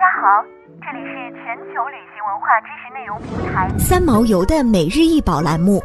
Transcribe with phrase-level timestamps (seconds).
[0.00, 0.42] 家好，
[0.80, 5.78] 这里是全球旅行文化知识内容平台三毛游的每日一宝栏目，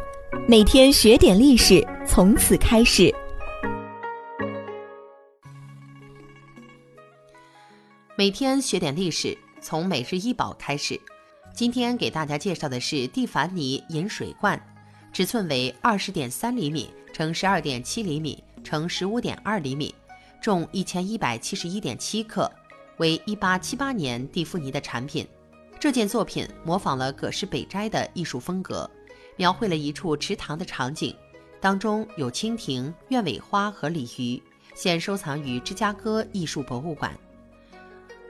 [0.48, 3.14] 每天学点历史，从此开始。
[8.16, 10.98] 每天学点历史，从每日一宝开始。
[11.52, 14.58] 今天给大家介绍的是蒂凡尼饮水罐，
[15.12, 19.94] 尺寸为二十点三厘米乘十二点七厘米乘十五点二厘米，
[20.40, 22.50] 重一千一百七十一点七克。
[22.98, 25.26] 为一八七八年蒂芙尼的产品，
[25.78, 28.90] 这件作品模仿了葛饰北斋的艺术风格，
[29.36, 31.14] 描绘了一处池塘的场景，
[31.60, 34.42] 当中有蜻蜓、鸢尾花和鲤鱼，
[34.74, 37.16] 现收藏于芝加哥艺术博物馆。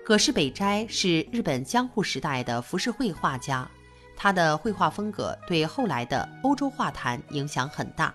[0.04, 3.68] 葛饰北斋是日本江户时代的浮世绘画家，
[4.16, 8.14] 他的绘画风格对后来的欧洲画坛影响很大，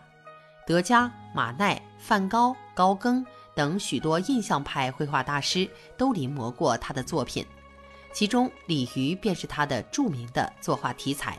[0.65, 3.25] 德加、马奈、梵高、高更。
[3.55, 7.45] 等许多印象派绘画大师都临摹过他的作品，
[8.13, 11.37] 其中鲤鱼便是他的著名的作画题材。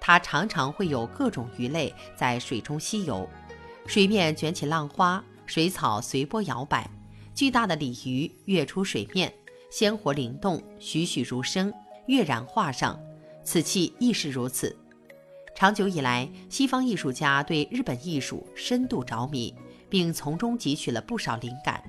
[0.00, 3.28] 他常常会有各种鱼类在水中嬉游，
[3.86, 6.88] 水面卷起浪花，水草随波摇摆，
[7.34, 9.32] 巨大的鲤鱼跃出水面，
[9.70, 11.72] 鲜活灵动，栩栩如生，
[12.06, 12.98] 跃然画上。
[13.42, 14.76] 此器亦是如此。
[15.54, 19.54] 长久以来，西方艺术家对日本艺术深度着迷。
[19.88, 21.82] 并从中汲取了不少灵感。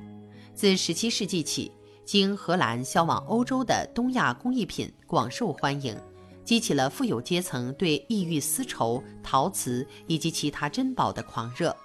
[0.54, 1.72] 自17世纪起，
[2.06, 5.96] 经荷兰销往欧洲的东亚工艺品广受欢迎，
[6.44, 11.76] 激起了富有阶层对异域丝绸、陶瓷以及其他珍宝的狂热。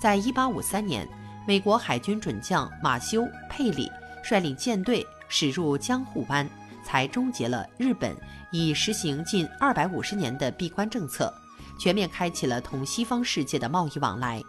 [0.00, 1.08] 在1853年，
[1.46, 3.90] 美国海军准将马修·佩里
[4.22, 6.48] 率领舰队驶入江户湾，
[6.84, 8.16] 才终结了日本
[8.50, 11.32] 已实行近250年的闭关政策，
[11.78, 14.42] 全面开启了同西方世界的贸易往来。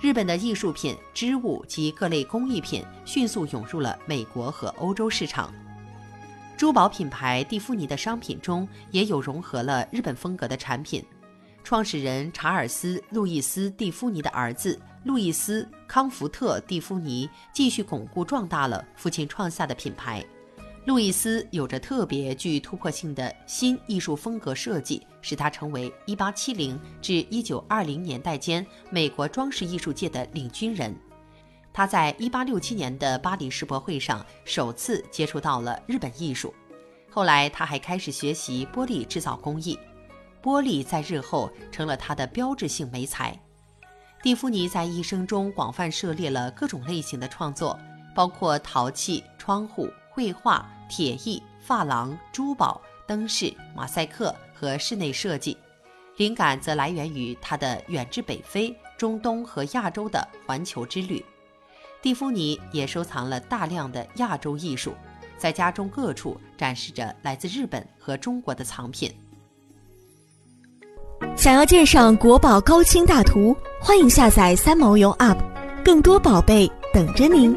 [0.00, 5.52] 日本的艺术品、织物及各类工艺品迅速涌入了美国和欧洲市场。
[6.56, 11.04] 珠宝品牌蒂芙尼的商品中也有融合了日本风格的产品。
[11.62, 20.24] 创始人查尔斯·路易斯·蒂芙尼的儿子路易斯·康福特·蒂芙尼继续巩固壮大了父亲创下的品牌。
[20.86, 30.96] 路易斯有着特别具突破性的新艺术风格设计，使他成为1870至1920年代间美国装饰艺术界的领军人。
[31.70, 36.52] 他在1867年的巴黎世博会上首次接触到了日本艺术，
[37.10, 39.78] 后来他还开始学习玻璃制造工艺，
[40.42, 43.38] 玻璃在日后成了他的标志性媒材。
[44.22, 47.78] 蒂芙尼在一生中广泛涉猎了各种类型的创作，
[48.14, 49.86] 包括陶器、窗户。
[50.20, 55.56] 绘画、铁艺、珐琅、珠宝、灯饰、马赛克和室内设计，
[56.18, 61.24] 灵感则来源于他的远至北非、中东和亚洲的环球之旅。
[62.02, 64.92] 蒂芙尼也收藏了大量的亚洲艺术，
[65.38, 69.10] 在家中各处展示着来自日本和中国的藏品。
[71.34, 75.38] 想要鉴赏国宝高清大图，欢迎下载三毛游 App，
[75.82, 77.56] 更多宝贝等着您。